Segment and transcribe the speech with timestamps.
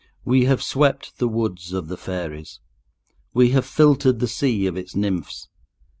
[0.25, 2.59] We have swept the woods of the fairies.
[3.35, 5.47] We have filtered the sea of its nymphs.